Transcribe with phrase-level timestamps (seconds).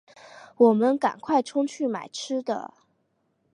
[0.57, 2.73] 我们赶快冲去买吃的